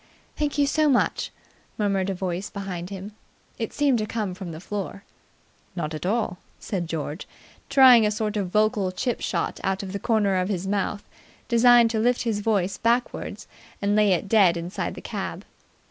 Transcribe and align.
"Thank 0.35 0.57
you 0.57 0.65
so 0.65 0.89
much," 0.89 1.29
murmured 1.77 2.09
a 2.09 2.15
voice 2.15 2.49
behind 2.49 2.89
him. 2.89 3.11
It 3.59 3.71
seemed 3.71 3.99
to 3.99 4.07
come 4.07 4.33
from 4.33 4.51
the 4.51 4.59
floor. 4.59 5.03
"Not 5.75 5.93
at 5.93 6.07
all," 6.07 6.39
said 6.57 6.87
George, 6.87 7.27
trying 7.69 8.03
a 8.03 8.09
sort 8.09 8.35
of 8.35 8.49
vocal 8.49 8.91
chip 8.91 9.21
shot 9.21 9.59
out 9.63 9.83
of 9.83 9.93
the 9.93 9.99
corner 9.99 10.37
of 10.37 10.49
his 10.49 10.65
mouth, 10.67 11.07
designed 11.47 11.91
to 11.91 11.99
lift 11.99 12.23
his 12.23 12.39
voice 12.39 12.79
backwards 12.79 13.47
and 13.79 13.95
lay 13.95 14.13
it 14.13 14.27
dead 14.27 14.57
inside 14.57 14.95
the 14.95 15.01
cab. 15.01 15.45